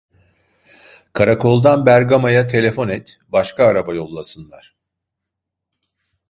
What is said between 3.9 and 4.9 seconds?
yollasınlar.